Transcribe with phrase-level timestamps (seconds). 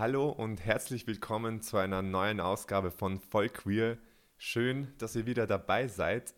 [0.00, 3.98] Hallo und herzlich willkommen zu einer neuen Ausgabe von Voll Queer.
[4.38, 6.32] Schön, dass ihr wieder dabei seid.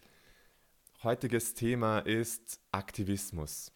[1.04, 3.70] Heutiges Thema ist Aktivismus.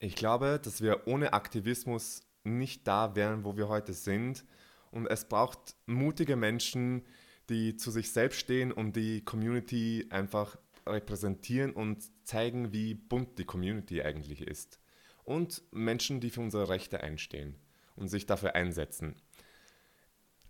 [0.00, 4.44] Ich glaube, dass wir ohne Aktivismus nicht da wären, wo wir heute sind.
[4.90, 7.06] Und es braucht mutige Menschen,
[7.48, 13.44] die zu sich selbst stehen und die Community einfach repräsentieren und zeigen, wie bunt die
[13.44, 14.80] Community eigentlich ist.
[15.22, 17.54] Und Menschen, die für unsere Rechte einstehen
[18.00, 19.14] und sich dafür einsetzen.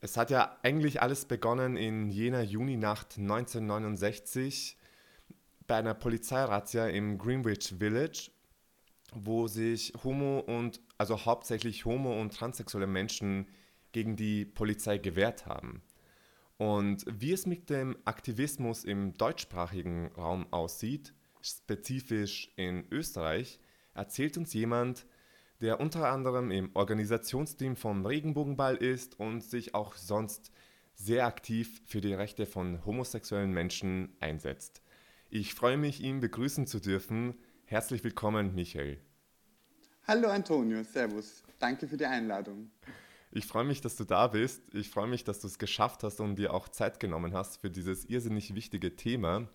[0.00, 4.78] Es hat ja eigentlich alles begonnen in jener Juninacht 1969
[5.66, 8.30] bei einer Polizeirazzia im Greenwich Village,
[9.12, 13.46] wo sich Homo und also hauptsächlich Homo und transsexuelle Menschen
[13.92, 15.82] gegen die Polizei gewehrt haben.
[16.56, 23.60] Und wie es mit dem Aktivismus im deutschsprachigen Raum aussieht, spezifisch in Österreich,
[23.94, 25.06] erzählt uns jemand,
[25.60, 30.50] der unter anderem im Organisationsteam vom Regenbogenball ist und sich auch sonst
[30.94, 34.82] sehr aktiv für die Rechte von homosexuellen Menschen einsetzt.
[35.28, 37.34] Ich freue mich, ihn begrüßen zu dürfen.
[37.64, 38.98] Herzlich willkommen, Michael.
[40.06, 41.44] Hallo Antonio, Servus.
[41.58, 42.70] Danke für die Einladung.
[43.32, 44.74] Ich freue mich, dass du da bist.
[44.74, 47.70] Ich freue mich, dass du es geschafft hast und dir auch Zeit genommen hast für
[47.70, 49.48] dieses irrsinnig wichtige Thema.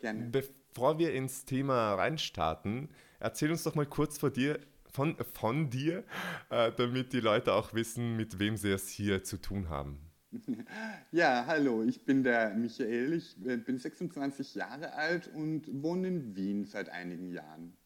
[0.00, 0.28] Gerne.
[0.30, 2.88] Bevor wir ins Thema reinstarten,
[3.20, 4.58] erzähl uns doch mal kurz von dir,
[4.92, 6.04] von, von dir,
[6.50, 9.98] äh, damit die Leute auch wissen, mit wem sie es hier zu tun haben.
[11.12, 16.36] Ja, hallo, ich bin der Michael, ich äh, bin 26 Jahre alt und wohne in
[16.36, 17.76] Wien seit einigen Jahren.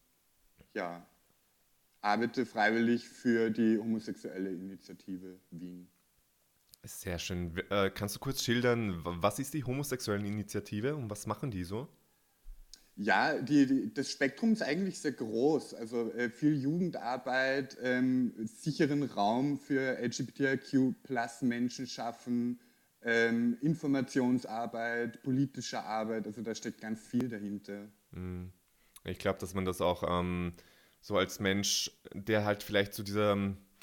[0.73, 1.05] Ja,
[2.03, 5.89] arbeite freiwillig für die homosexuelle Initiative Wien.
[6.85, 7.57] Sehr schön.
[7.69, 11.89] Äh, kannst du kurz schildern, was ist die homosexuelle Initiative und was machen die so?
[12.99, 15.75] Ja, die, die, das Spektrum ist eigentlich sehr groß.
[15.75, 22.59] Also äh, viel Jugendarbeit, ähm, sicheren Raum für LGBTIQ-Plus-Menschen schaffen,
[23.03, 26.27] ähm, Informationsarbeit, politische Arbeit.
[26.27, 27.87] Also da steckt ganz viel dahinter.
[28.13, 28.51] Mhm.
[29.05, 30.53] Ich glaube, dass man das auch ähm,
[31.03, 33.37] so als Mensch, der halt vielleicht zu dieser,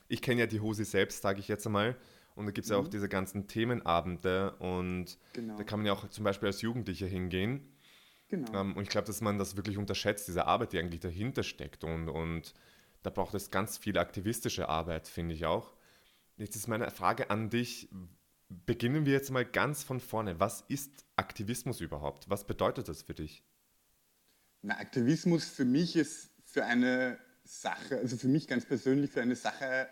[0.08, 1.96] ich kenne ja die Hose selbst, sage ich jetzt einmal,
[2.36, 2.74] und da gibt es mhm.
[2.74, 2.92] ja auch mhm.
[2.92, 5.56] diese ganzen Themenabende und genau.
[5.56, 7.70] da kann man ja auch zum Beispiel als Jugendlicher hingehen
[8.34, 8.52] Genau.
[8.62, 11.84] Ähm, und ich glaube, dass man das wirklich unterschätzt, diese Arbeit, die eigentlich dahinter steckt.
[11.84, 12.56] Und, und
[13.04, 15.76] da braucht es ganz viel aktivistische Arbeit, finde ich auch.
[16.38, 17.90] Jetzt ist meine Frage an dich.
[18.50, 20.40] Beginnen wir jetzt mal ganz von vorne.
[20.40, 22.28] Was ist Aktivismus überhaupt?
[22.28, 23.44] Was bedeutet das für dich?
[24.64, 29.36] Na, Aktivismus für mich ist für eine Sache, also für mich ganz persönlich, für eine
[29.36, 29.88] Sache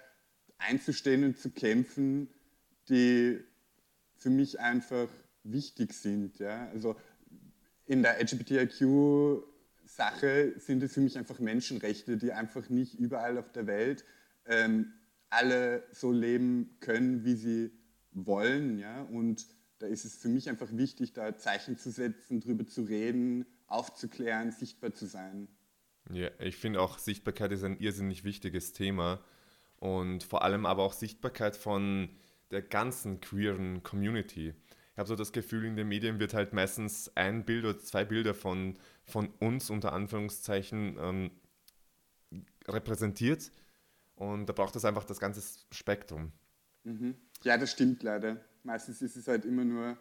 [0.57, 2.27] einzustehen und zu kämpfen,
[2.89, 3.39] die
[4.15, 5.09] für mich einfach
[5.43, 6.39] wichtig sind.
[6.39, 6.69] Ja?
[6.69, 6.95] Also
[7.91, 9.43] in der LGBTIQ-Sache
[10.57, 14.05] sind es für mich einfach Menschenrechte, die einfach nicht überall auf der Welt
[14.45, 14.93] ähm,
[15.29, 17.71] alle so leben können, wie sie
[18.13, 18.79] wollen.
[18.79, 19.01] Ja?
[19.01, 19.45] Und
[19.79, 24.53] da ist es für mich einfach wichtig, da Zeichen zu setzen, drüber zu reden, aufzuklären,
[24.53, 25.49] sichtbar zu sein.
[26.09, 29.21] Ja, ich finde auch Sichtbarkeit ist ein irrsinnig wichtiges Thema
[29.79, 32.07] und vor allem aber auch Sichtbarkeit von
[32.51, 34.53] der ganzen queeren Community
[34.93, 38.03] ich habe so das Gefühl, in den Medien wird halt meistens ein Bild oder zwei
[38.03, 41.31] Bilder von, von uns unter Anführungszeichen ähm,
[42.67, 43.51] repräsentiert.
[44.15, 45.41] Und da braucht es einfach das ganze
[45.71, 46.33] Spektrum.
[46.83, 47.15] Mhm.
[47.43, 48.43] Ja, das stimmt leider.
[48.63, 49.97] Meistens ist es halt immer nur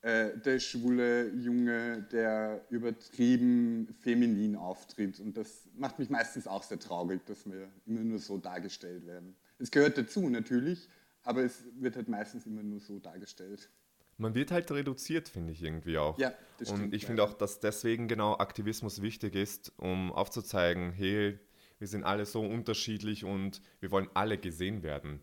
[0.00, 5.20] äh, der schwule Junge, der übertrieben feminin auftritt.
[5.20, 9.36] Und das macht mich meistens auch sehr traurig, dass wir immer nur so dargestellt werden.
[9.58, 10.88] Es gehört dazu natürlich,
[11.22, 13.70] aber es wird halt meistens immer nur so dargestellt
[14.20, 16.18] man wird halt reduziert, finde ich irgendwie auch.
[16.18, 20.92] Ja, das stimmt, Und ich finde auch, dass deswegen genau Aktivismus wichtig ist, um aufzuzeigen,
[20.92, 21.38] hey,
[21.78, 25.20] wir sind alle so unterschiedlich und wir wollen alle gesehen werden.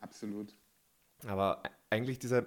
[0.00, 0.54] Absolut.
[1.26, 2.46] Aber eigentlich dieser,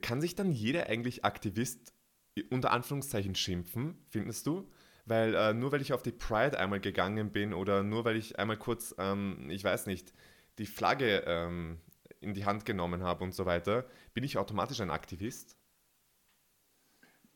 [0.00, 1.94] kann sich dann jeder eigentlich Aktivist
[2.50, 4.70] unter Anführungszeichen schimpfen, findest du?
[5.04, 8.38] Weil äh, nur weil ich auf die Pride einmal gegangen bin oder nur weil ich
[8.38, 10.12] einmal kurz, ähm, ich weiß nicht,
[10.58, 11.80] die Flagge ähm,
[12.22, 13.84] in die Hand genommen habe und so weiter,
[14.14, 15.56] bin ich automatisch ein Aktivist?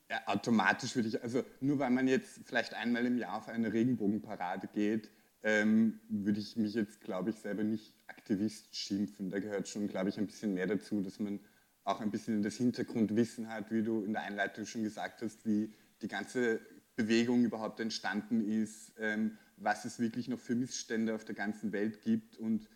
[0.09, 3.73] Ja, automatisch würde ich, also nur weil man jetzt vielleicht einmal im Jahr auf eine
[3.73, 5.11] Regenbogenparade geht,
[5.43, 9.31] ähm, würde ich mich jetzt, glaube ich, selber nicht Aktivist schimpfen.
[9.31, 11.41] Da gehört schon, glaube ich, ein bisschen mehr dazu, dass man
[11.85, 15.73] auch ein bisschen das Hintergrundwissen hat, wie du in der Einleitung schon gesagt hast, wie
[16.03, 16.61] die ganze
[16.97, 22.03] Bewegung überhaupt entstanden ist, ähm, was es wirklich noch für Missstände auf der ganzen Welt
[22.03, 22.69] gibt und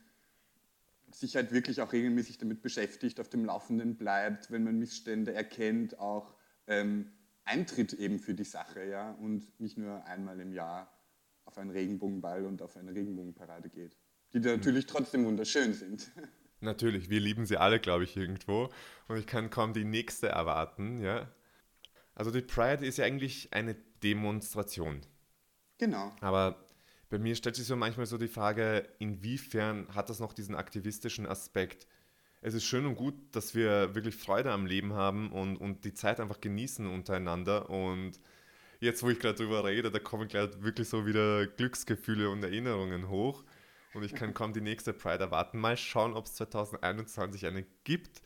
[1.12, 5.98] sich halt wirklich auch regelmäßig damit beschäftigt, auf dem Laufenden bleibt, wenn man Missstände erkennt,
[5.98, 6.34] auch
[6.66, 7.10] ähm,
[7.44, 10.92] eintritt eben für die Sache ja, und nicht nur einmal im Jahr
[11.44, 13.96] auf einen Regenbogenball und auf eine Regenbogenparade geht.
[14.32, 16.10] die natürlich trotzdem wunderschön sind.
[16.62, 18.68] Natürlich, wir lieben sie alle, glaube ich, irgendwo.
[19.08, 21.26] Und ich kann kaum die nächste erwarten, ja.
[22.14, 25.00] Also die Pride ist ja eigentlich eine Demonstration.
[25.78, 26.12] Genau.
[26.20, 26.62] Aber
[27.10, 31.26] bei mir stellt sich so manchmal so die Frage, inwiefern hat das noch diesen aktivistischen
[31.26, 31.86] Aspekt?
[32.40, 35.92] Es ist schön und gut, dass wir wirklich Freude am Leben haben und, und die
[35.92, 37.68] Zeit einfach genießen untereinander.
[37.68, 38.12] Und
[38.78, 43.10] jetzt, wo ich gerade drüber rede, da kommen gerade wirklich so wieder Glücksgefühle und Erinnerungen
[43.10, 43.44] hoch
[43.92, 45.58] und ich kann kaum die nächste Pride erwarten.
[45.58, 48.22] Mal schauen, ob es 2021 eine gibt.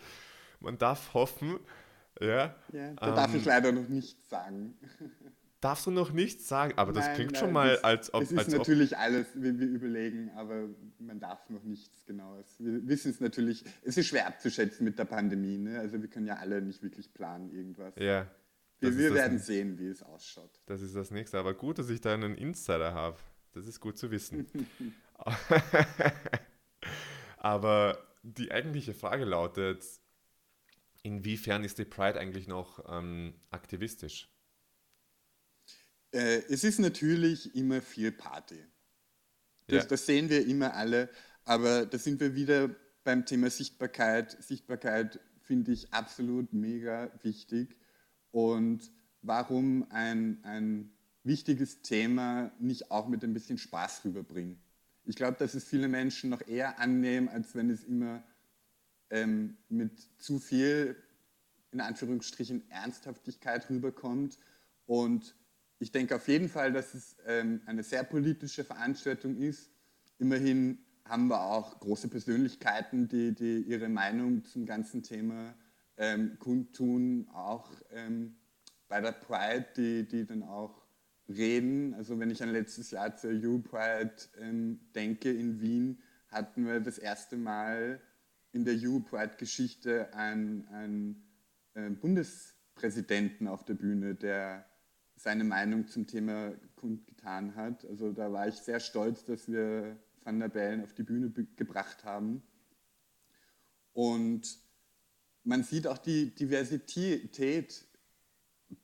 [0.60, 1.58] Man darf hoffen.
[2.20, 4.78] Ja, ja da ähm, darf ich leider noch nichts sagen.
[5.64, 6.74] Darfst du noch nichts sagen?
[6.76, 8.22] Aber das nein, klingt nein, schon mal, das, als ob.
[8.22, 10.68] Es ist als natürlich ob, alles, wie wir überlegen, aber
[10.98, 12.56] man darf noch nichts Genaues.
[12.58, 15.56] Wir wissen es natürlich, es ist schwer abzuschätzen mit der Pandemie.
[15.56, 15.78] Ne?
[15.78, 17.94] Also wir können ja alle nicht wirklich planen, irgendwas.
[17.96, 18.30] Ja.
[18.80, 20.50] Wir, wir werden sehen, wie es ausschaut.
[20.66, 21.38] Das ist das nächste.
[21.38, 23.16] Aber gut, dass ich da einen Insider habe.
[23.52, 24.46] Das ist gut zu wissen.
[27.38, 29.82] Aber die eigentliche Frage lautet,
[31.02, 34.28] inwiefern ist die Pride eigentlich noch ähm, aktivistisch?
[36.14, 38.64] Äh, es ist natürlich immer viel Party.
[39.66, 39.88] Das, ja.
[39.88, 41.10] das sehen wir immer alle,
[41.44, 42.70] aber da sind wir wieder
[43.02, 44.40] beim Thema Sichtbarkeit.
[44.40, 47.76] Sichtbarkeit finde ich absolut mega wichtig.
[48.30, 50.92] Und warum ein, ein
[51.24, 54.60] wichtiges Thema nicht auch mit ein bisschen Spaß rüberbringen?
[55.06, 58.22] Ich glaube, dass es viele Menschen noch eher annehmen, als wenn es immer
[59.10, 60.96] ähm, mit zu viel,
[61.72, 64.38] in Anführungsstrichen, Ernsthaftigkeit rüberkommt.
[64.86, 65.34] Und
[65.78, 69.70] ich denke auf jeden Fall, dass es ähm, eine sehr politische Veranstaltung ist.
[70.18, 75.54] Immerhin haben wir auch große Persönlichkeiten, die, die ihre Meinung zum ganzen Thema
[75.96, 78.36] ähm, kundtun, auch ähm,
[78.88, 80.84] bei der Pride, die, die dann auch
[81.28, 81.94] reden.
[81.94, 86.98] Also wenn ich an letztes Jahr zur U-Pride ähm, denke in Wien, hatten wir das
[86.98, 88.00] erste Mal
[88.52, 91.22] in der U-Pride-Geschichte einen, einen
[91.74, 94.64] äh, Bundespräsidenten auf der Bühne, der
[95.24, 97.86] seine Meinung zum Thema kundgetan hat.
[97.86, 102.04] Also da war ich sehr stolz, dass wir Van der Bellen auf die Bühne gebracht
[102.04, 102.42] haben.
[103.94, 104.58] Und
[105.42, 107.86] man sieht auch die Diversität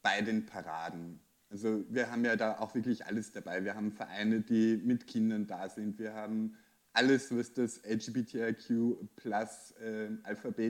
[0.00, 1.20] bei den Paraden.
[1.50, 3.62] Also wir haben ja da auch wirklich alles dabei.
[3.62, 5.98] Wir haben Vereine, die mit Kindern da sind.
[5.98, 6.56] Wir haben
[6.94, 10.08] alles, was das LGBTIQ plus äh,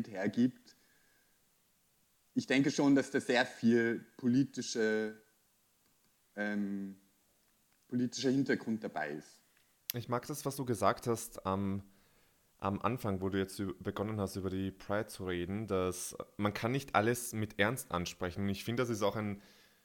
[0.08, 0.76] hergibt.
[2.34, 5.20] Ich denke schon, dass da sehr viel politische,
[6.36, 6.96] ähm,
[7.88, 9.40] politischer Hintergrund dabei ist.
[9.94, 11.82] Ich mag das, was du gesagt hast am,
[12.58, 16.72] am Anfang, wo du jetzt begonnen hast, über die Pride zu reden, dass man kann
[16.72, 18.42] nicht alles mit Ernst ansprechen.
[18.42, 19.42] Und ich finde, das ist auch ein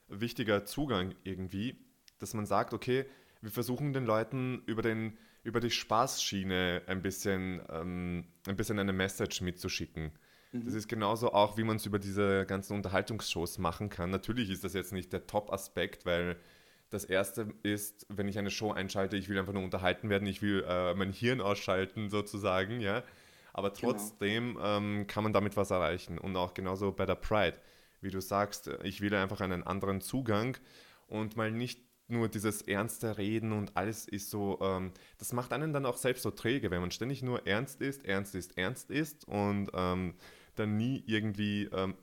[0.07, 1.77] wichtiger Zugang irgendwie,
[2.19, 3.05] dass man sagt, okay,
[3.41, 8.93] wir versuchen den Leuten über, den, über die Spaßschiene ein bisschen, ähm, ein bisschen eine
[8.93, 10.11] Message mitzuschicken.
[10.59, 10.65] Mhm.
[10.65, 14.09] Das ist genauso auch, wie man es über diese ganzen Unterhaltungsshows machen kann.
[14.09, 16.37] Natürlich ist das jetzt nicht der Top-Aspekt, weil
[16.89, 20.41] das erste ist, wenn ich eine Show einschalte, ich will einfach nur unterhalten werden, ich
[20.41, 23.03] will äh, mein Hirn ausschalten sozusagen, ja.
[23.53, 23.93] Aber genau.
[23.93, 24.77] trotzdem genau.
[24.77, 26.17] ähm, kann man damit was erreichen.
[26.17, 27.57] Und auch genauso bei der Pride
[28.05, 30.57] wie du sagst, ich will einfach einen anderen Zugang
[31.07, 35.73] und mal nicht nur dieses ernste Reden und alles ist so, ähm, das macht einen
[35.73, 39.27] dann auch selbst so träge, wenn man ständig nur ernst ist, ernst ist, ernst ist
[39.27, 40.13] und ähm,
[40.55, 41.95] dann nie irgendwie ähm,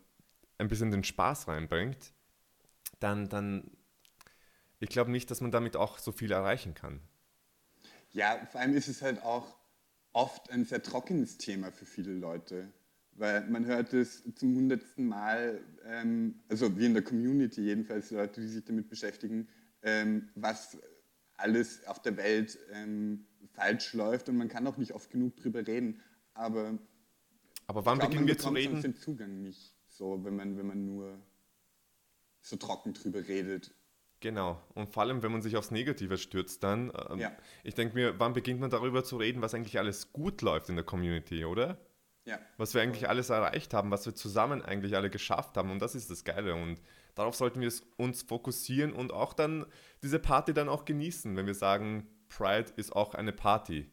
[0.58, 2.12] ein bisschen den Spaß reinbringt,
[3.00, 3.70] dann, dann
[4.78, 7.00] ich glaube nicht, dass man damit auch so viel erreichen kann.
[8.12, 9.56] Ja, vor allem ist es halt auch
[10.12, 12.72] oft ein sehr trockenes Thema für viele Leute.
[13.14, 18.40] Weil man hört es zum hundertsten Mal, ähm, also wie in der Community jedenfalls, Leute,
[18.40, 19.48] die sich damit beschäftigen,
[19.82, 20.78] ähm, was
[21.36, 25.66] alles auf der Welt ähm, falsch läuft und man kann auch nicht oft genug drüber
[25.66, 26.00] reden.
[26.34, 26.78] Aber,
[27.72, 28.82] aber wann glaub, beginnen wir zu reden?
[28.82, 31.18] den Zugang nicht so, wenn man, wenn man nur
[32.42, 33.74] so trocken drüber redet.
[34.20, 34.62] Genau.
[34.74, 36.92] Und vor allem, wenn man sich aufs Negative stürzt, dann.
[37.10, 37.32] Ähm, ja.
[37.64, 40.76] Ich denke mir, wann beginnt man darüber zu reden, was eigentlich alles gut läuft in
[40.76, 41.78] der Community, oder?
[42.24, 42.38] Ja.
[42.56, 45.70] Was wir eigentlich alles erreicht haben, was wir zusammen eigentlich alle geschafft haben.
[45.70, 46.54] Und das ist das Geile.
[46.54, 46.80] Und
[47.14, 49.66] darauf sollten wir uns fokussieren und auch dann
[50.02, 53.90] diese Party dann auch genießen, wenn wir sagen, Pride ist auch eine Party.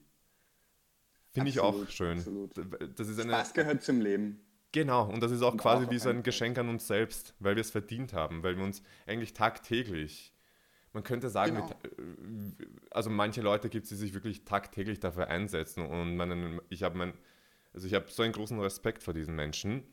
[1.32, 2.18] Finde ich auch schön.
[2.18, 2.52] Absolut.
[2.98, 4.42] Das ist eine, Spaß gehört zum Leben.
[4.72, 7.34] Genau, und das ist auch und quasi auch wie so ein Geschenk an uns selbst,
[7.40, 10.34] weil wir es verdient haben, weil wir uns eigentlich tagtäglich,
[10.94, 11.68] man könnte sagen, genau.
[11.68, 16.62] mit, äh, also manche Leute gibt es, die sich wirklich tagtäglich dafür einsetzen und man,
[16.70, 17.14] ich habe mein
[17.74, 19.84] also ich habe so einen großen Respekt vor diesen Menschen.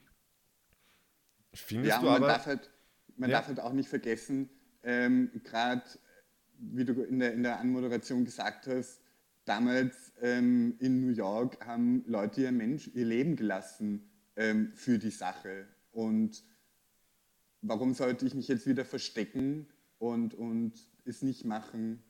[1.52, 2.26] Findest ja, du man aber...
[2.28, 2.70] Darf halt,
[3.16, 3.38] man ja.
[3.38, 4.50] darf halt auch nicht vergessen,
[4.82, 5.82] ähm, gerade
[6.58, 9.02] wie du in der, in der Anmoderation gesagt hast,
[9.46, 15.10] damals ähm, in New York haben Leute ihr, Mensch, ihr Leben gelassen ähm, für die
[15.10, 15.66] Sache.
[15.92, 16.44] Und
[17.62, 19.66] warum sollte ich mich jetzt wieder verstecken
[19.98, 20.74] und, und
[21.04, 22.02] es nicht machen?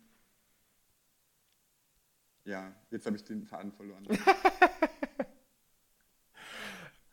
[2.44, 4.06] Ja, jetzt habe ich den Faden verloren.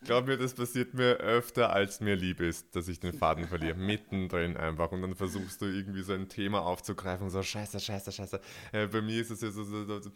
[0.06, 3.76] Glaub mir, das passiert mir öfter, als mir lieb ist, dass ich den Faden verliere.
[3.78, 4.92] Mittendrin einfach.
[4.92, 8.42] Und dann versuchst du irgendwie so ein Thema aufzugreifen und so, scheiße, scheiße, scheiße.
[8.72, 10.12] Äh, bei mir ist es ja so, so, so, so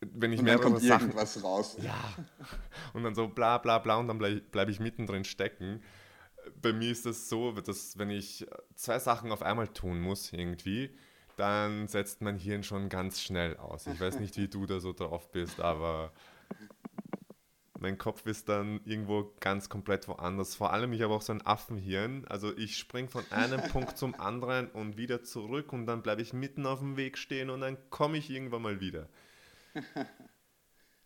[0.00, 1.76] wenn ich und dann kommt Sachen, irgendwas raus.
[1.80, 1.96] Ja.
[2.92, 5.80] Und dann so bla bla bla und dann bleibe bleib ich mittendrin stecken.
[6.60, 10.90] Bei mir ist das so, dass wenn ich zwei Sachen auf einmal tun muss irgendwie,
[11.36, 13.86] dann setzt mein Hirn schon ganz schnell aus.
[13.86, 16.12] Ich weiß nicht, wie du da so drauf bist, aber
[17.82, 20.54] mein Kopf ist dann irgendwo ganz komplett woanders.
[20.54, 22.24] Vor allem, ich habe auch so ein Affenhirn.
[22.28, 26.32] Also ich springe von einem Punkt zum anderen und wieder zurück und dann bleibe ich
[26.32, 29.08] mitten auf dem Weg stehen und dann komme ich irgendwann mal wieder.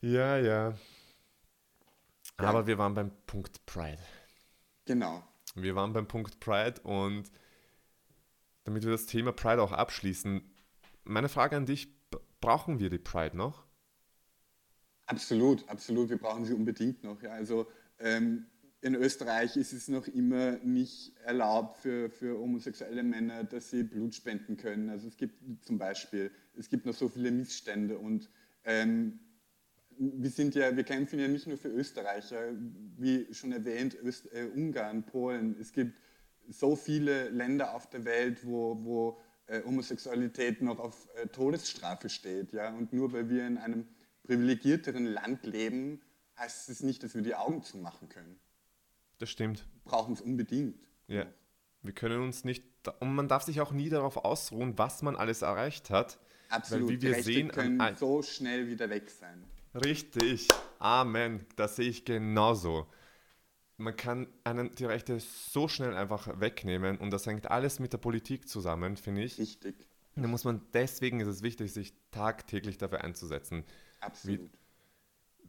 [0.02, 0.74] Ja, ja.
[2.36, 4.02] Aber wir waren beim Punkt Pride.
[4.84, 5.26] Genau.
[5.54, 7.24] Wir waren beim Punkt Pride und
[8.64, 10.42] damit wir das Thema Pride auch abschließen,
[11.04, 11.88] meine Frage an dich,
[12.40, 13.65] brauchen wir die Pride noch?
[15.06, 16.10] Absolut, absolut.
[16.10, 17.22] Wir brauchen sie unbedingt noch.
[17.22, 17.30] Ja.
[17.30, 17.66] Also
[17.98, 18.46] ähm,
[18.80, 24.14] in Österreich ist es noch immer nicht erlaubt für, für homosexuelle Männer, dass sie Blut
[24.14, 24.90] spenden können.
[24.90, 28.28] Also es gibt zum Beispiel, es gibt noch so viele Missstände und
[28.64, 29.20] ähm,
[29.98, 32.52] wir sind ja, wir kämpfen ja nicht nur für Österreicher,
[32.98, 35.56] wie schon erwähnt, Öst, äh, Ungarn, Polen.
[35.58, 35.98] Es gibt
[36.48, 42.52] so viele Länder auf der Welt, wo, wo äh, Homosexualität noch auf äh, Todesstrafe steht.
[42.52, 42.74] Ja?
[42.74, 43.86] Und nur weil wir in einem
[44.26, 46.02] privilegierteren Land leben,
[46.38, 48.38] heißt es nicht, dass wir die Augen zumachen können.
[49.18, 49.64] Das stimmt.
[49.84, 50.78] Wir brauchen es unbedingt.
[51.08, 51.26] Ja.
[51.82, 52.64] Wir können uns nicht,
[53.00, 56.18] und man darf sich auch nie darauf ausruhen, was man alles erreicht hat.
[56.48, 56.88] Absolut.
[56.88, 59.44] Weil, wie wir die Rechte sehen, können an, so schnell wieder weg sein.
[59.74, 60.48] Richtig.
[60.78, 61.46] Amen.
[61.56, 62.86] Das sehe ich genauso.
[63.78, 67.98] Man kann einen die Rechte so schnell einfach wegnehmen und das hängt alles mit der
[67.98, 69.38] Politik zusammen, finde ich.
[69.38, 69.86] Richtig.
[70.18, 73.64] Da muss man, deswegen ist es wichtig, sich tagtäglich dafür einzusetzen.
[74.06, 74.40] Absolut.
[74.40, 74.50] Wie,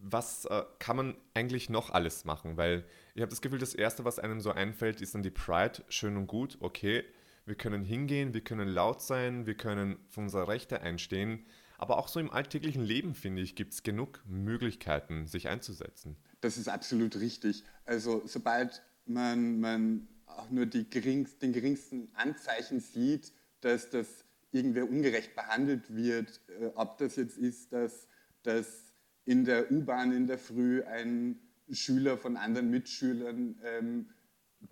[0.01, 2.57] was äh, kann man eigentlich noch alles machen?
[2.57, 2.85] Weil
[3.15, 5.83] ich habe das Gefühl, das Erste, was einem so einfällt, ist dann die Pride.
[5.89, 7.03] Schön und gut, okay.
[7.45, 11.45] Wir können hingehen, wir können laut sein, wir können für unsere Rechte einstehen.
[11.77, 16.17] Aber auch so im alltäglichen Leben, finde ich, gibt es genug Möglichkeiten, sich einzusetzen.
[16.41, 17.63] Das ist absolut richtig.
[17.85, 25.35] Also sobald man, man auch nur geringst, den geringsten Anzeichen sieht, dass das irgendwer ungerecht
[25.35, 28.07] behandelt wird, äh, ob das jetzt ist, dass,
[28.47, 28.93] dass
[29.25, 31.39] in der U-Bahn in der Früh ein
[31.69, 34.09] Schüler von anderen Mitschülern ähm,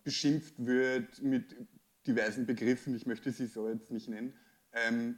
[0.04, 1.56] beschimpft wird mit
[2.08, 4.34] diversen Begriffen, ich möchte sie so jetzt nicht nennen,
[4.72, 5.18] ähm,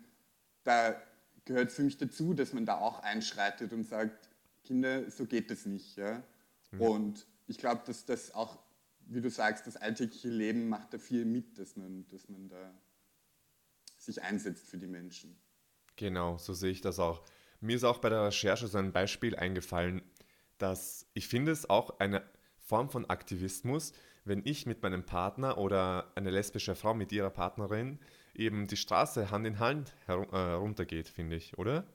[0.64, 1.00] da
[1.46, 4.30] gehört für mich dazu, dass man da auch einschreitet und sagt,
[4.64, 5.98] Kinder, so geht es nicht.
[5.98, 6.24] Ja?
[6.72, 6.82] Mhm.
[6.82, 8.58] Und ich glaube, dass das auch,
[9.06, 12.74] wie du sagst, das alltägliche Leben macht da viel mit, dass man, dass man da
[13.98, 15.38] sich einsetzt für die Menschen.
[15.96, 17.24] Genau, so sehe ich das auch.
[17.60, 20.02] Mir ist auch bei der Recherche so ein Beispiel eingefallen,
[20.58, 22.24] dass ich finde es auch eine
[22.60, 23.94] Form von Aktivismus,
[24.26, 28.00] wenn ich mit meinem Partner oder eine lesbische Frau mit ihrer Partnerin
[28.36, 31.88] eben die Straße Hand in Hand heruntergeht, äh, finde ich, oder?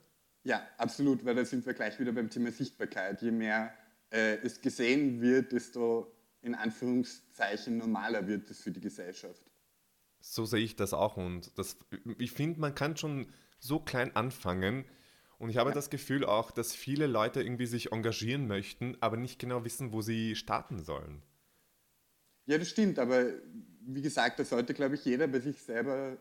[0.45, 3.23] Ja, absolut, weil da sind wir gleich wieder beim Thema Sichtbarkeit.
[3.23, 3.73] Je mehr
[4.11, 9.43] äh, es gesehen wird, desto in Anführungszeichen normaler wird es für die Gesellschaft.
[10.21, 11.77] So sehe ich das auch und das,
[12.19, 13.27] ich finde, man kann schon
[13.59, 14.85] so klein anfangen
[15.43, 15.75] und ich habe ja.
[15.75, 20.01] das Gefühl auch, dass viele Leute irgendwie sich engagieren möchten, aber nicht genau wissen, wo
[20.01, 21.21] sie starten sollen.
[22.47, 23.25] Ja, das stimmt, aber
[23.81, 26.17] wie gesagt, da sollte, glaube ich, jeder bei sich selber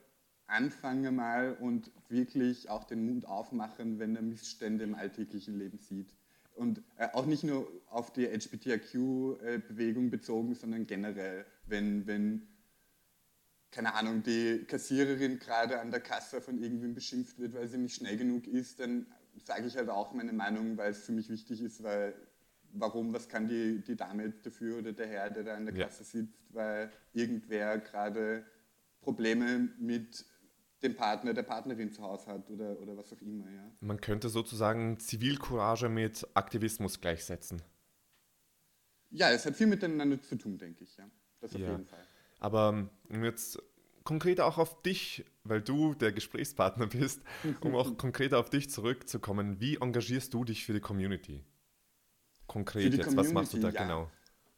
[0.47, 6.15] anfange mal und wirklich auch den Mund aufmachen, wenn er Missstände im alltäglichen Leben sieht.
[6.55, 12.47] Und äh, auch nicht nur auf die LGBTIQ-Bewegung bezogen, sondern generell, wenn, wenn,
[13.71, 17.95] keine Ahnung, die Kassiererin gerade an der Kasse von irgendwem beschimpft wird, weil sie nicht
[17.95, 19.07] schnell genug ist, dann
[19.43, 22.13] sage ich halt auch meine Meinung, weil es für mich wichtig ist, weil
[22.73, 25.73] warum, was kann die, die Dame jetzt dafür oder der Herr, der da an der
[25.73, 26.05] Kasse ja.
[26.05, 28.45] sitzt, weil irgendwer gerade
[29.01, 30.25] Probleme mit
[30.83, 33.49] den Partner, der Partnerin zu Hause hat oder, oder was auch immer.
[33.49, 33.71] Ja.
[33.79, 37.61] Man könnte sozusagen Zivilcourage mit Aktivismus gleichsetzen.
[39.11, 40.97] Ja, es hat viel miteinander zu tun, denke ich.
[40.97, 41.09] Ja.
[41.39, 41.71] Das auf ja.
[41.71, 42.07] jeden Fall.
[42.41, 43.61] Aber um jetzt
[44.03, 47.21] konkreter auch auf dich, weil du der Gesprächspartner bist,
[47.61, 51.45] um auch konkreter auf dich zurückzukommen, wie engagierst du dich für die Community?
[52.47, 53.83] Konkret jetzt, Community, was machst du da ja.
[53.83, 54.11] genau?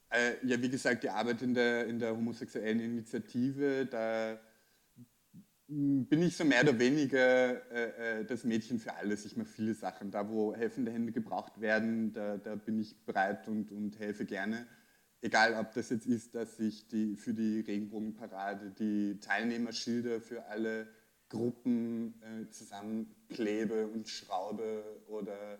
[0.10, 4.40] Äh, ja, wie gesagt, die Arbeit in der, in der homosexuellen Initiative, da
[5.68, 9.26] bin ich so mehr oder weniger äh, äh, das Mädchen für alles.
[9.26, 10.12] Ich mache viele Sachen.
[10.12, 14.68] Da, wo helfende Hände gebraucht werden, da, da bin ich bereit und, und helfe gerne.
[15.24, 20.86] Egal, ob das jetzt ist, dass ich die, für die Regenbogenparade die Teilnehmerschilder für alle
[21.30, 25.60] Gruppen äh, zusammenklebe und schraube oder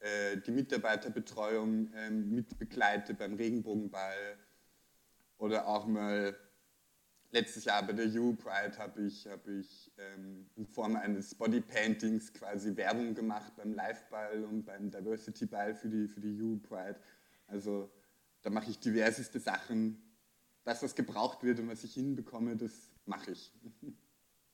[0.00, 4.36] äh, die Mitarbeiterbetreuung äh, mitbegleite beim Regenbogenball
[5.38, 6.36] oder auch mal
[7.30, 12.76] letztes Jahr bei der U-Pride habe ich, hab ich ähm, in Form eines Bodypaintings quasi
[12.76, 17.00] Werbung gemacht beim Live-Ball und beim Diversity-Ball für die, für die U-Pride.
[17.46, 17.90] Also
[18.42, 20.02] da mache ich diverseste Sachen.
[20.64, 22.72] Das, was gebraucht wird und was ich hinbekomme, das
[23.06, 23.52] mache ich.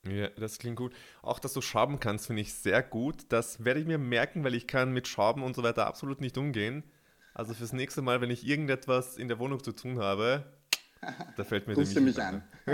[0.07, 0.95] Ja, das klingt gut.
[1.21, 3.25] Auch, dass du schrauben kannst, finde ich sehr gut.
[3.29, 6.37] Das werde ich mir merken, weil ich kann mit Schrauben und so weiter absolut nicht
[6.37, 6.83] umgehen.
[7.33, 10.45] Also fürs nächste Mal, wenn ich irgendetwas in der Wohnung zu tun habe,
[11.35, 12.43] da fällt mir Rufst du mich an.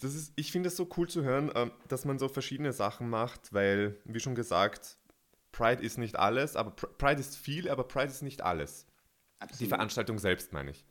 [0.00, 3.08] das ist, ich finde es so cool zu hören, ähm, dass man so verschiedene Sachen
[3.10, 4.98] macht, weil, wie schon gesagt,
[5.52, 8.86] Pride ist nicht alles, aber Pride ist viel, aber Pride ist nicht alles.
[9.44, 9.60] Absolut.
[9.60, 10.84] Die Veranstaltung selbst meine ich.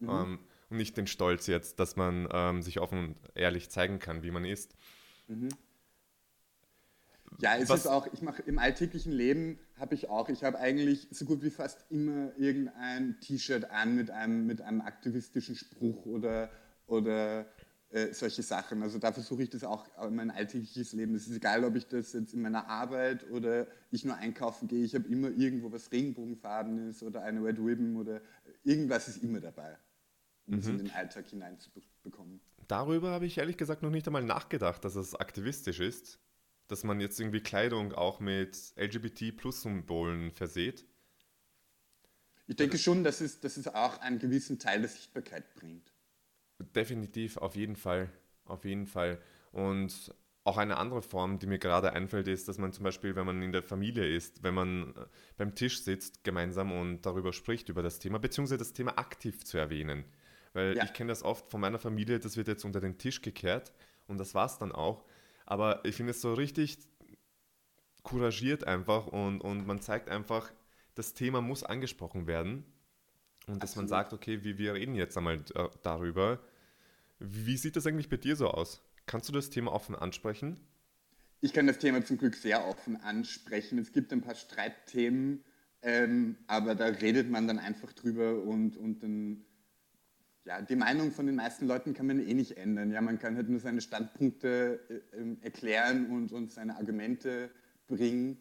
[0.00, 0.08] Mhm.
[0.08, 0.38] Ähm,
[0.70, 4.30] und nicht den Stolz jetzt, dass man ähm, sich offen und ehrlich zeigen kann, wie
[4.30, 4.74] man ist.
[5.28, 5.48] Mhm.
[7.40, 10.58] Ja, es Was, ist auch, ich mache im alltäglichen Leben habe ich auch, ich habe
[10.58, 16.04] eigentlich so gut wie fast immer irgendein T-Shirt an mit einem, mit einem aktivistischen Spruch
[16.06, 16.50] oder,
[16.86, 17.46] oder
[17.90, 18.82] äh, solche Sachen.
[18.82, 21.14] Also da versuche ich das auch in mein alltägliches Leben.
[21.14, 24.84] Es ist egal, ob ich das jetzt in meiner Arbeit oder ich nur einkaufen gehe.
[24.84, 28.20] Ich habe immer irgendwo was Regenbogenfarbenes oder eine Red Ribbon oder
[28.62, 29.78] irgendwas ist immer dabei,
[30.46, 30.60] um mhm.
[30.60, 32.40] es in den Alltag hineinzubekommen.
[32.66, 36.18] Darüber habe ich ehrlich gesagt noch nicht einmal nachgedacht, dass es aktivistisch ist,
[36.66, 40.84] dass man jetzt irgendwie Kleidung auch mit LGBT-Plus-Symbolen verseht.
[42.46, 45.90] Ich denke schon, dass es, dass es auch einen gewissen Teil der Sichtbarkeit bringt.
[46.58, 48.10] Definitiv, auf jeden Fall.
[48.44, 49.20] Auf jeden Fall.
[49.52, 53.26] Und auch eine andere Form, die mir gerade einfällt, ist, dass man zum Beispiel, wenn
[53.26, 55.04] man in der Familie ist, wenn man äh,
[55.36, 59.58] beim Tisch sitzt gemeinsam und darüber spricht, über das Thema, beziehungsweise das Thema aktiv zu
[59.58, 60.04] erwähnen.
[60.54, 60.84] Weil ja.
[60.84, 63.72] ich kenne das oft von meiner Familie, das wird jetzt unter den Tisch gekehrt
[64.06, 65.04] und das war es dann auch.
[65.44, 66.78] Aber ich finde es so richtig
[68.02, 70.50] couragiert einfach und, und man zeigt einfach,
[70.94, 72.64] das Thema muss angesprochen werden.
[73.46, 73.84] Und dass Absolut.
[73.84, 76.40] man sagt, okay, wir, wir reden jetzt einmal äh, darüber.
[77.18, 78.80] Wie sieht das eigentlich bei dir so aus?
[79.06, 80.60] Kannst du das Thema offen ansprechen?
[81.40, 83.78] Ich kann das Thema zum Glück sehr offen ansprechen.
[83.78, 85.44] Es gibt ein paar Streitthemen,
[85.82, 89.44] ähm, aber da redet man dann einfach drüber und, und dann,
[90.44, 92.90] ja, die Meinung von den meisten Leuten kann man eh nicht ändern.
[92.90, 94.80] Ja, man kann halt nur seine Standpunkte
[95.12, 97.50] äh, ähm, erklären und, und seine Argumente
[97.86, 98.40] bringen.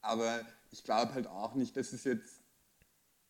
[0.00, 2.42] Aber ich glaube halt auch nicht, dass es jetzt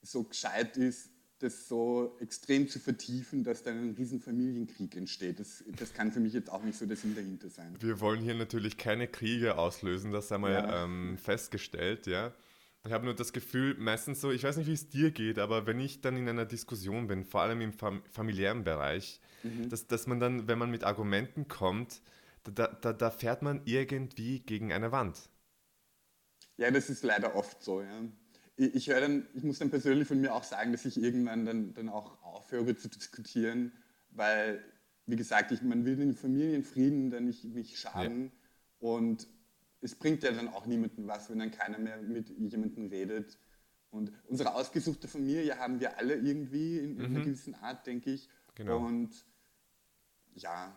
[0.03, 5.39] so gescheit ist, das so extrem zu vertiefen, dass dann ein riesen Familienkrieg entsteht.
[5.39, 7.77] Das, das kann für mich jetzt auch nicht so der Sinn dahinter sein.
[7.81, 10.85] Wir wollen hier natürlich keine Kriege auslösen, das einmal ja.
[10.85, 12.33] ähm, festgestellt, ja.
[12.87, 15.67] Ich habe nur das Gefühl, meistens so, ich weiß nicht, wie es dir geht, aber
[15.67, 19.69] wenn ich dann in einer Diskussion bin, vor allem im fam familiären Bereich, mhm.
[19.69, 22.01] dass, dass man dann, wenn man mit Argumenten kommt,
[22.45, 25.19] da, da, da fährt man irgendwie gegen eine Wand.
[26.59, 28.03] Ja, das ist leider oft so, ja
[28.57, 31.75] ich, ich, dann, ich muss dann persönlich von mir auch sagen, dass ich irgendwann dann,
[31.75, 33.73] dann auch aufhöre zu diskutieren,
[34.11, 34.65] weil,
[35.07, 38.89] wie gesagt, ich, man will den Familienfrieden dann nicht, nicht schaden ja.
[38.89, 39.29] und
[39.83, 43.39] es bringt ja dann auch niemandem was, wenn dann keiner mehr mit jemandem redet.
[43.91, 47.17] Und unsere ausgesuchte Familie haben wir alle irgendwie in, in mhm.
[47.17, 48.29] einer gewissen Art, denke ich.
[48.55, 48.79] Genau.
[48.79, 49.25] Und
[50.35, 50.77] ja.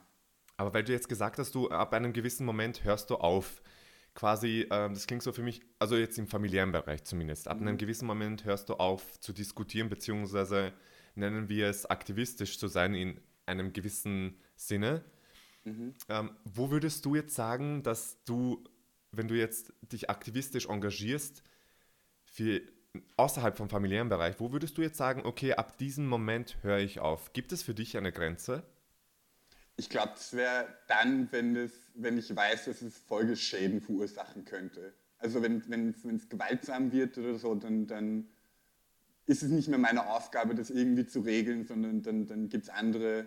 [0.58, 3.62] Aber weil du jetzt gesagt hast, du ab einem gewissen Moment hörst du auf,
[4.20, 7.68] quasi, ähm, das klingt so für mich, also jetzt im familiären Bereich zumindest, ab mhm.
[7.70, 10.74] einem gewissen Moment hörst du auf zu diskutieren, beziehungsweise
[11.16, 15.06] nennen wir es aktivistisch zu sein in einem gewissen Sinne.
[15.64, 15.94] Mhm.
[16.10, 18.62] Ähm, wo würdest du jetzt sagen, dass du,
[19.14, 21.42] wenn du jetzt dich aktivistisch engagierst,
[22.26, 22.62] für
[23.16, 27.00] außerhalb vom familiären Bereich, wo würdest du jetzt sagen, okay, ab diesem Moment höre ich
[27.00, 27.32] auf?
[27.32, 28.64] Gibt es für dich eine Grenze?
[29.80, 34.92] Ich glaube, es wäre dann, wenn, das, wenn ich weiß, dass es Folgeschäden verursachen könnte.
[35.20, 38.28] Also wenn es gewaltsam wird oder so, dann, dann
[39.26, 42.70] ist es nicht mehr meine Aufgabe, das irgendwie zu regeln, sondern dann, dann gibt es
[42.70, 43.26] andere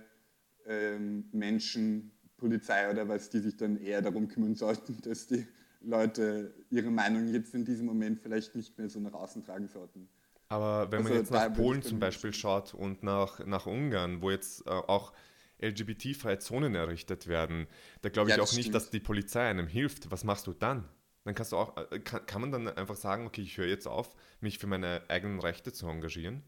[0.67, 5.47] ähm, Menschen, Polizei oder was, die sich dann eher darum kümmern sollten, dass die
[5.81, 10.07] Leute ihre Meinung jetzt in diesem Moment vielleicht nicht mehr so nach außen tragen sollten.
[10.51, 14.31] Aber wenn also man jetzt nach Polen zum Beispiel schaut und nach, nach Ungarn, wo
[14.31, 15.15] jetzt äh, auch
[15.63, 17.67] LGBT-freie Zonen errichtet werden,
[18.03, 18.75] da glaube ich ja, auch nicht, stimmt.
[18.75, 20.11] dass die Polizei einem hilft.
[20.11, 20.89] Was machst du dann?
[21.25, 23.87] Dann kannst du auch, äh, kann, kann man dann einfach sagen, okay, ich höre jetzt
[23.87, 26.43] auf, mich für meine eigenen Rechte zu engagieren?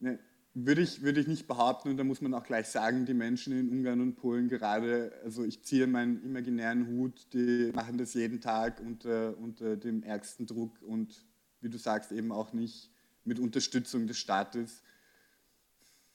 [0.00, 0.18] Nee.
[0.54, 3.52] würde ich, würde ich nicht behaupten und da muss man auch gleich sagen, die Menschen
[3.52, 8.40] in Ungarn und Polen gerade, also ich ziehe meinen imaginären Hut, die machen das jeden
[8.40, 11.26] Tag unter, unter dem ärgsten Druck und
[11.60, 12.90] wie du sagst, eben auch nicht
[13.24, 14.82] mit Unterstützung des Staates.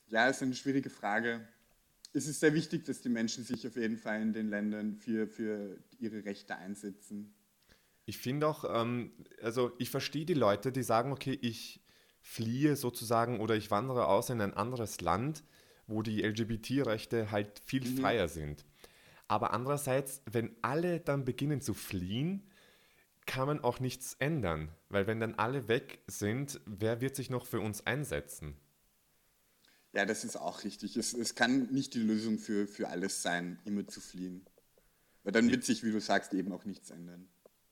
[0.08, 1.46] Ja, ist eine schwierige Frage.
[2.14, 5.26] Es ist sehr wichtig, dass die Menschen sich auf jeden Fall in den Ländern für,
[5.26, 7.34] für ihre Rechte einsetzen.
[8.06, 9.10] Ich finde auch, ähm,
[9.42, 11.80] also ich verstehe die Leute, die sagen, okay, ich
[12.20, 15.42] fliehe sozusagen oder ich wandere aus in ein anderes Land,
[15.88, 17.98] wo die LGBT-Rechte halt viel mhm.
[17.98, 18.64] freier sind.
[19.26, 22.48] Aber andererseits, wenn alle dann beginnen zu fliehen,
[23.26, 27.46] kann man auch nichts ändern, weil wenn dann alle weg sind, wer wird sich noch
[27.46, 28.56] für uns einsetzen?
[29.94, 30.96] Ja, das ist auch richtig.
[30.96, 34.44] Es, es kann nicht die Lösung für, für alles sein, immer zu fliehen.
[35.22, 37.28] Weil dann wird sich, wie du sagst, eben auch nichts ändern.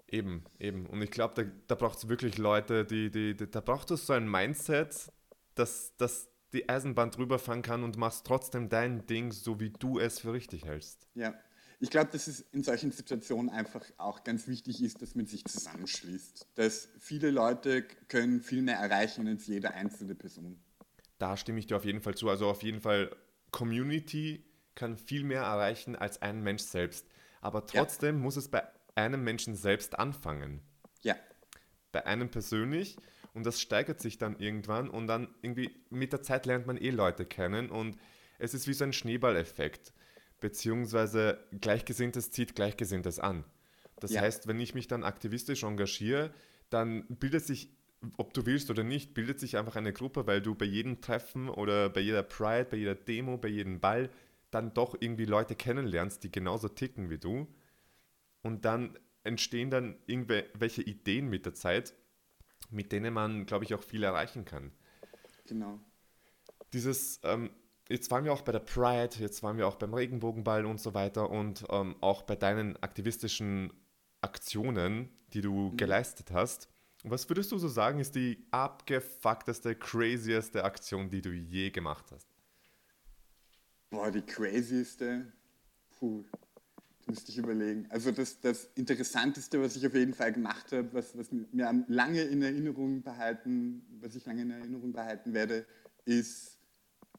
[0.06, 0.86] Eben, eben.
[0.86, 4.06] Und ich glaube, da, da braucht es wirklich Leute, die, die, die, da braucht es
[4.06, 5.12] so ein Mindset,
[5.54, 9.98] dass, dass die Eisenbahn drüber fahren kann und machst trotzdem dein Ding, so wie du
[9.98, 11.08] es für richtig hältst.
[11.14, 11.34] Ja,
[11.80, 15.44] ich glaube, dass es in solchen Situationen einfach auch ganz wichtig ist, dass man sich
[15.44, 16.46] zusammenschließt.
[16.54, 20.62] Dass viele Leute können viel mehr erreichen als jede einzelne Person.
[21.22, 22.28] Da stimme ich dir auf jeden Fall zu.
[22.28, 23.14] Also auf jeden Fall,
[23.52, 27.06] Community kann viel mehr erreichen als ein Mensch selbst.
[27.40, 28.22] Aber trotzdem ja.
[28.22, 28.64] muss es bei
[28.96, 30.62] einem Menschen selbst anfangen.
[31.02, 31.14] Ja.
[31.92, 32.96] Bei einem persönlich
[33.34, 36.90] und das steigert sich dann irgendwann und dann irgendwie mit der Zeit lernt man eh
[36.90, 37.96] Leute kennen und
[38.40, 39.92] es ist wie so ein Schneeballeffekt,
[40.40, 43.44] beziehungsweise Gleichgesinntes zieht Gleichgesinntes an.
[44.00, 44.22] Das ja.
[44.22, 46.34] heißt, wenn ich mich dann aktivistisch engagiere,
[46.68, 47.70] dann bildet sich,
[48.16, 51.48] ob du willst oder nicht, bildet sich einfach eine Gruppe, weil du bei jedem Treffen
[51.48, 54.10] oder bei jeder Pride, bei jeder Demo, bei jedem Ball
[54.50, 57.46] dann doch irgendwie Leute kennenlernst, die genauso ticken wie du
[58.42, 61.94] und dann entstehen dann irgendwelche Ideen mit der Zeit,
[62.70, 64.72] mit denen man, glaube ich, auch viel erreichen kann.
[65.46, 65.78] Genau.
[66.72, 67.50] Dieses, ähm,
[67.88, 70.94] jetzt waren wir auch bei der Pride, jetzt waren wir auch beim Regenbogenball und so
[70.94, 73.72] weiter und ähm, auch bei deinen aktivistischen
[74.20, 75.76] Aktionen, die du mhm.
[75.76, 76.68] geleistet hast.
[77.04, 82.28] Was würdest du so sagen, ist die abgefuckteste, crazieste Aktion, die du je gemacht hast?
[83.90, 85.32] Boah, die crazieste.
[85.98, 86.24] Puh.
[87.06, 87.86] Müsste ich überlegen.
[87.90, 92.22] Also das, das Interessanteste, was ich auf jeden Fall gemacht habe, was, was mir lange
[92.22, 95.66] in Erinnerung behalten, was ich lange in Erinnerung behalten werde,
[96.04, 96.60] ist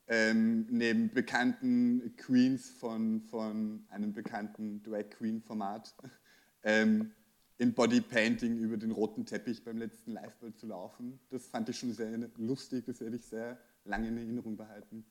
[0.08, 5.94] ähm, neben bekannten Queens von, von einem bekannten Drag Queen Format
[6.64, 7.12] ähm,
[7.58, 11.20] in Bodypainting über den roten Teppich beim letzten Liveball zu laufen.
[11.30, 15.06] Das fand ich schon sehr lustig, das werde ich sehr lange in Erinnerung behalten.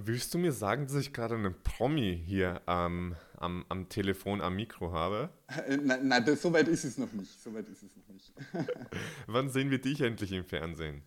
[0.00, 4.54] Willst du mir sagen, dass ich gerade einen Promi hier ähm, am, am Telefon, am
[4.54, 5.30] Mikro habe?
[5.68, 7.42] Nein, na, das, so weit ist es noch nicht.
[7.42, 8.32] So weit ist es noch nicht.
[9.26, 11.02] Wann sehen wir dich endlich im Fernsehen?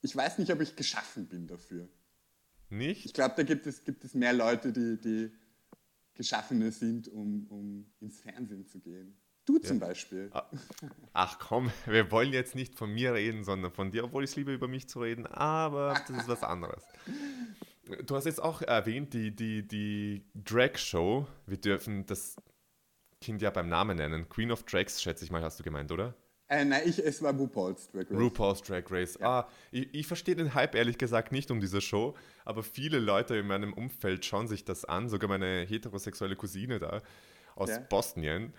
[0.00, 1.88] Ich weiß nicht, ob ich geschaffen bin dafür.
[2.70, 3.04] Nicht?
[3.04, 5.30] Ich glaube, da gibt es, gibt es mehr Leute, die, die
[6.14, 9.14] Geschaffene sind, um, um ins Fernsehen zu gehen.
[9.46, 9.86] Du zum ja.
[9.86, 10.28] Beispiel.
[10.32, 10.44] Ah.
[11.12, 14.36] Ach komm, wir wollen jetzt nicht von mir reden, sondern von dir, obwohl ich es
[14.36, 16.82] liebe, über mich zu reden, aber das ist was anderes.
[18.04, 21.26] Du hast jetzt auch erwähnt, die, die, die Drag-Show.
[21.46, 22.34] Wir dürfen das
[23.20, 24.28] Kind ja beim Namen nennen.
[24.28, 26.14] Queen of Drags, schätze ich mal, hast du gemeint, oder?
[26.48, 28.18] Äh, nein, ich, es war RuPaul's Drag Race.
[28.18, 29.18] RuPaul's Drag Race.
[29.20, 29.40] Ja.
[29.40, 33.36] Ah, ich, ich verstehe den Hype ehrlich gesagt nicht um diese Show, aber viele Leute
[33.36, 37.02] in meinem Umfeld schauen sich das an, sogar meine heterosexuelle Cousine da
[37.54, 37.78] aus ja.
[37.78, 38.52] Bosnien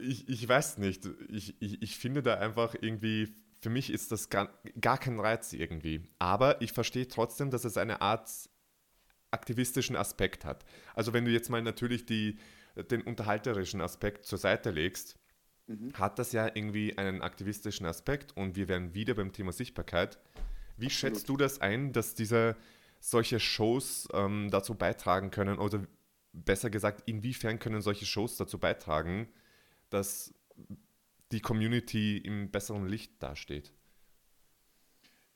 [0.00, 1.08] ich, ich weiß nicht.
[1.28, 5.52] Ich, ich, ich finde da einfach irgendwie, für mich ist das gar, gar kein Reiz
[5.52, 6.08] irgendwie.
[6.18, 8.30] Aber ich verstehe trotzdem, dass es eine Art
[9.30, 10.64] aktivistischen Aspekt hat.
[10.94, 12.38] Also wenn du jetzt mal natürlich die,
[12.90, 15.16] den unterhalterischen Aspekt zur Seite legst,
[15.66, 15.92] mhm.
[15.94, 20.18] hat das ja irgendwie einen aktivistischen Aspekt und wir wären wieder beim Thema Sichtbarkeit.
[20.76, 20.92] Wie Absolut.
[20.92, 22.56] schätzt du das ein, dass diese
[23.00, 25.86] solche Shows ähm, dazu beitragen können oder
[26.32, 29.28] besser gesagt, inwiefern können solche Shows dazu beitragen,
[29.90, 30.34] dass
[31.32, 33.72] die Community im besseren Licht dasteht?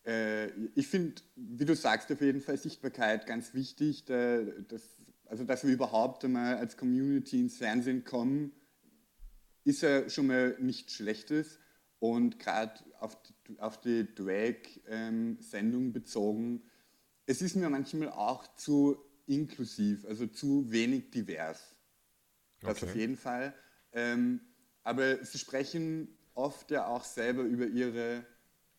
[0.05, 4.05] Äh, ich finde, wie du sagst, auf jeden Fall Sichtbarkeit ganz wichtig.
[4.05, 4.83] Da, dass,
[5.27, 8.53] also, dass wir überhaupt einmal als Community ins Fernsehen kommen,
[9.65, 11.59] ist ja schon mal nichts Schlechtes.
[11.99, 16.63] Und gerade auf die, auf die Drag-Sendung ähm, bezogen,
[17.27, 21.77] es ist mir manchmal auch zu inklusiv, also zu wenig divers.
[22.61, 22.87] Das okay.
[22.87, 23.55] auf jeden Fall.
[23.93, 24.41] Ähm,
[24.83, 28.25] aber sie sprechen oft ja auch selber über ihre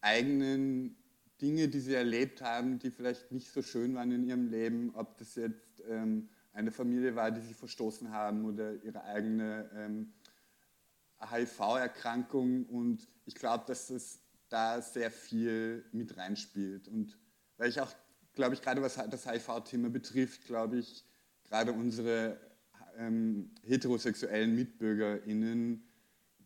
[0.02, 0.96] eigenen
[1.42, 5.18] Dinge, die sie erlebt haben, die vielleicht nicht so schön waren in ihrem Leben, ob
[5.18, 10.14] das jetzt ähm, eine Familie war, die sie verstoßen haben oder ihre eigene ähm,
[11.20, 12.66] HIV-Erkrankung.
[12.66, 14.20] Und ich glaube, dass das
[14.50, 16.88] da sehr viel mit reinspielt.
[16.88, 17.18] Und
[17.58, 17.92] weil ich auch,
[18.34, 21.06] glaube ich, gerade was das HIV-Thema betrifft, glaube ich,
[21.44, 22.38] gerade unsere
[22.98, 25.84] ähm, heterosexuellen MitbürgerInnen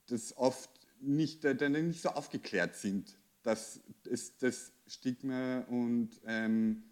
[0.07, 6.83] das oft nicht, dann nicht so aufgeklärt sind, dass es das Stigma und ähm,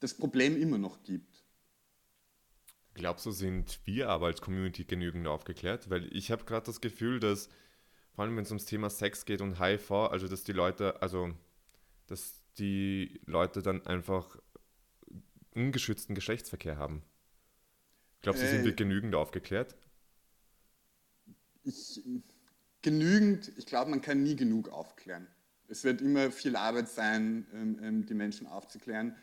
[0.00, 1.44] das Problem immer noch gibt.
[2.94, 5.88] Glaubst du, sind wir aber als Community genügend aufgeklärt?
[5.90, 7.48] Weil ich habe gerade das Gefühl, dass
[8.14, 11.32] vor allem wenn es ums Thema Sex geht und HIV, also dass die Leute, also
[12.06, 14.36] dass die Leute dann einfach
[15.54, 17.02] ungeschützten Geschlechtsverkehr haben.
[18.22, 19.76] Glaubst du, sind wir äh, genügend aufgeklärt?
[21.64, 22.00] Ich,
[22.80, 25.26] genügend, ich glaube, man kann nie genug aufklären.
[25.68, 29.16] Es wird immer viel Arbeit sein, ähm, ähm, die Menschen aufzuklären.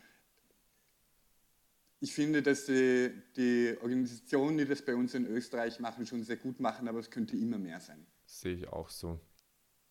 [2.00, 6.36] Ich finde, dass die, die Organisationen, die das bei uns in Österreich machen, schon sehr
[6.36, 8.06] gut machen, aber es könnte immer mehr sein.
[8.26, 9.20] Sehe ich auch so.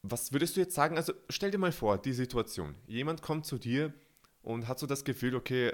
[0.01, 0.97] Was würdest du jetzt sagen?
[0.97, 2.75] Also stell dir mal vor, die Situation.
[2.87, 3.93] Jemand kommt zu dir
[4.41, 5.73] und hat so das Gefühl, okay,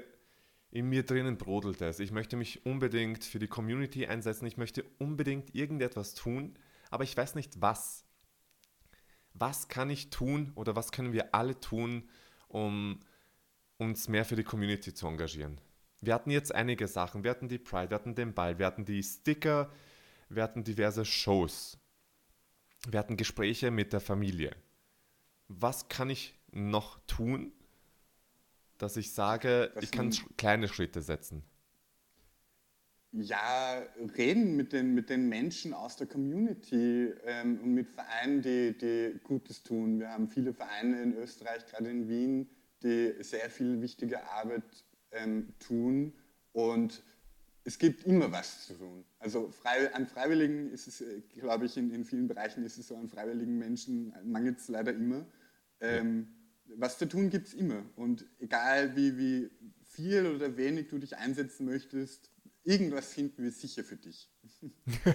[0.76, 2.02] in mir drinnen brodelt es.
[2.02, 4.46] Ich möchte mich unbedingt für die Community einsetzen.
[4.46, 6.60] Ich möchte unbedingt irgendetwas tun,
[6.92, 8.04] aber ich weiß nicht was.
[9.34, 12.10] Was kann ich tun oder was können wir alle tun,
[12.50, 13.00] um
[13.78, 15.62] uns mehr für die Community zu engagieren?
[16.02, 17.24] Wir hatten jetzt einige Sachen.
[17.24, 19.72] Wir hatten die Pride, wir hatten den Ball, wir hatten die Sticker,
[20.28, 21.78] wir hatten diverse Shows.
[22.86, 24.54] Wir hatten Gespräche mit der Familie.
[25.48, 27.54] Was kann ich noch tun,
[28.78, 31.44] dass ich sage, das ich kann kleine Schritte setzen?
[33.12, 33.82] Ja,
[34.18, 39.20] reden mit den, mit den Menschen aus der Community ähm, und mit Vereinen, die, die
[39.24, 40.00] Gutes tun.
[40.00, 42.50] Wir haben viele Vereine in Österreich, gerade in Wien,
[42.84, 44.64] die sehr viel wichtige Arbeit
[45.12, 46.14] ähm, tun
[46.52, 47.04] und
[47.64, 49.06] es gibt immer was zu tun.
[49.20, 52.90] Also frei, an Freiwilligen ist es, äh, glaube ich, in, in vielen Bereichen ist es
[52.90, 55.26] so, an freiwilligen Menschen mangelt es leider immer.
[55.80, 56.28] Ähm,
[56.78, 57.84] was zu tun gibt es immer.
[57.95, 59.49] Und egal wie, wie
[59.86, 62.32] viel oder wenig du dich einsetzen möchtest,
[62.63, 64.30] irgendwas finden wir sicher für dich.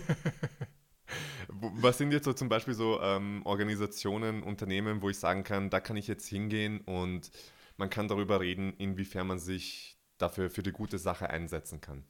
[1.52, 5.80] Was sind jetzt so zum Beispiel so ähm, Organisationen, Unternehmen, wo ich sagen kann, da
[5.80, 7.32] kann ich jetzt hingehen und
[7.76, 12.04] man kann darüber reden, inwiefern man sich dafür für die gute Sache einsetzen kann?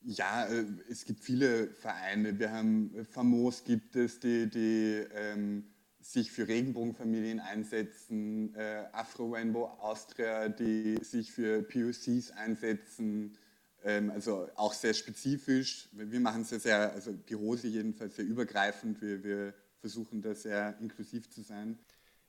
[0.00, 2.38] Ja, äh, es gibt viele Vereine.
[2.38, 5.73] Wir haben äh, Famos gibt es, die, die ähm,
[6.04, 13.36] sich für Regenbogenfamilien einsetzen, äh, Afro Rainbow Austria, die sich für POCs einsetzen,
[13.82, 15.88] ähm, also auch sehr spezifisch.
[15.92, 20.34] Wir machen es ja sehr, also die Rose jedenfalls sehr übergreifend, wir, wir versuchen da
[20.34, 21.78] sehr inklusiv zu sein.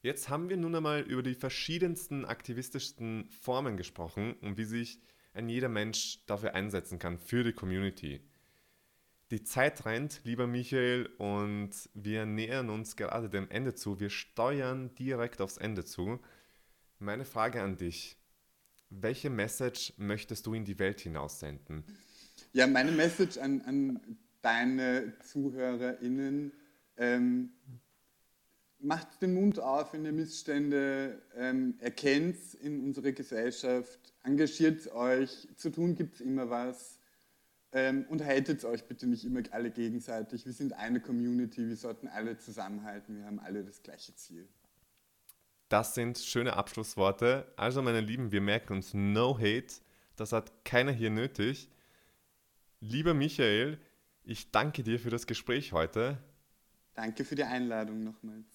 [0.01, 5.01] Jetzt haben wir nun einmal über die verschiedensten aktivistischsten Formen gesprochen und wie sich
[5.33, 8.21] ein jeder Mensch dafür einsetzen kann, für die Community.
[9.36, 14.00] Die Zeit rennt, lieber Michael, und wir nähern uns gerade dem Ende zu.
[14.00, 16.21] Wir steuern direkt aufs Ende zu.
[17.00, 18.17] Meine Frage an dich.
[18.89, 21.84] Welche Message möchtest du in die Welt hinaussenden?
[22.54, 26.54] Ja, meine Message an, an deine ZuhörerInnen,
[26.95, 27.50] ähm,
[28.80, 35.71] macht den Mund auf, wenn ihr Missstände ähm, erkennt in unserer Gesellschaft, engagiert euch, zu
[35.71, 37.00] tun gibt es immer was
[37.75, 40.45] ähm, und haltet euch bitte nicht immer alle gegenseitig.
[40.45, 44.47] Wir sind eine Community, wir sollten alle zusammenhalten, wir haben alle das gleiche Ziel.
[45.67, 47.51] Das sind schöne Abschlussworte.
[47.57, 49.73] Also, meine Lieben, wir merken uns No Hate.
[50.15, 51.69] Das hat keiner hier nötig.
[52.79, 53.77] Lieber Michael,
[54.23, 56.17] ich danke dir für das Gespräch heute.
[56.93, 58.45] Danke für die Einladung nochmals.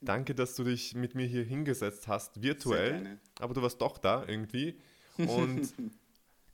[0.00, 3.20] Danke, dass du dich mit mir hier hingesetzt hast, virtuell.
[3.38, 4.80] Aber du warst doch da irgendwie.
[5.18, 5.74] Und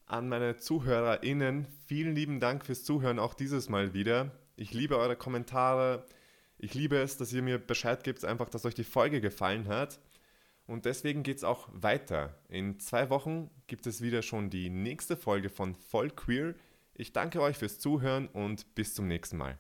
[0.09, 4.33] an meine ZuhörerInnen, vielen lieben Dank fürs Zuhören auch dieses Mal wieder.
[4.57, 6.05] Ich liebe eure Kommentare.
[6.57, 10.01] Ich liebe es, dass ihr mir Bescheid gebt, einfach, dass euch die Folge gefallen hat.
[10.67, 12.35] Und deswegen geht es auch weiter.
[12.49, 16.55] In zwei Wochen gibt es wieder schon die nächste Folge von Voll Queer.
[16.95, 19.59] Ich danke euch fürs Zuhören und bis zum nächsten Mal.